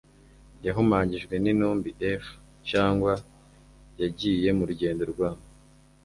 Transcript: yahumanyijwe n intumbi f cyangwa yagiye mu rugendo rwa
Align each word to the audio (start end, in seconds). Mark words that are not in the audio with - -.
yahumanyijwe 0.65 1.33
n 1.39 1.45
intumbi 1.51 1.89
f 2.21 2.25
cyangwa 2.69 3.13
yagiye 4.01 4.49
mu 4.57 4.63
rugendo 4.69 5.03
rwa 5.11 5.29